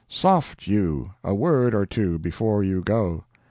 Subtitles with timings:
[0.07, 3.25] "Soft you; a word or two before you go.